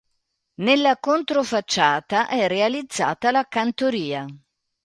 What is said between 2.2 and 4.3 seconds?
è realizzata la cantoria.